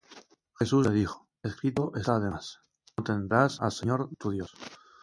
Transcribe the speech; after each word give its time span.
Jesús 0.57 0.87
le 0.87 0.91
dijo: 0.91 1.27
Escrito 1.43 1.91
está 1.95 2.15
además: 2.15 2.61
No 2.97 3.03
tentarás 3.03 3.61
al 3.61 3.71
Señor 3.71 4.09
tu 4.17 4.31
Dios. 4.31 4.51